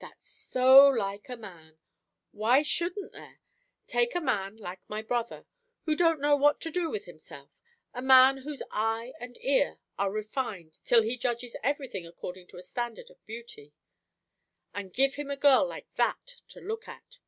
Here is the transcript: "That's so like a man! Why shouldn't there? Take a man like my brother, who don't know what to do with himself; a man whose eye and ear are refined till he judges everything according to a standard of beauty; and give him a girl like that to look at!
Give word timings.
"That's 0.00 0.28
so 0.28 0.88
like 0.88 1.28
a 1.28 1.36
man! 1.36 1.78
Why 2.32 2.60
shouldn't 2.60 3.12
there? 3.12 3.38
Take 3.86 4.16
a 4.16 4.20
man 4.20 4.56
like 4.56 4.80
my 4.88 5.00
brother, 5.00 5.46
who 5.84 5.94
don't 5.94 6.20
know 6.20 6.34
what 6.34 6.60
to 6.62 6.72
do 6.72 6.90
with 6.90 7.04
himself; 7.04 7.50
a 7.94 8.02
man 8.02 8.38
whose 8.38 8.64
eye 8.72 9.12
and 9.20 9.38
ear 9.40 9.78
are 9.96 10.10
refined 10.10 10.72
till 10.84 11.02
he 11.02 11.16
judges 11.16 11.54
everything 11.62 12.04
according 12.04 12.48
to 12.48 12.56
a 12.56 12.64
standard 12.64 13.10
of 13.10 13.24
beauty; 13.26 13.72
and 14.74 14.92
give 14.92 15.14
him 15.14 15.30
a 15.30 15.36
girl 15.36 15.64
like 15.68 15.86
that 15.94 16.34
to 16.48 16.58
look 16.60 16.88
at! 16.88 17.18